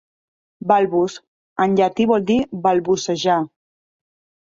"Balbus" 0.71 1.17
en 1.67 1.77
llatí 1.81 2.09
vol 2.15 2.27
dir 2.35 2.41
"balbucejar". 2.67 3.41